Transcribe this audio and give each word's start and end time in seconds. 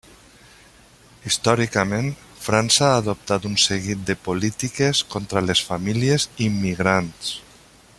Històricament, 1.29 2.07
França 2.45 2.87
ha 2.87 2.97
adoptat 3.03 3.47
un 3.51 3.59
seguit 3.67 4.03
de 4.09 4.17
polítiques 4.29 5.03
contra 5.15 5.45
les 5.51 5.65
famílies 5.71 6.27
immigrants. 6.51 7.35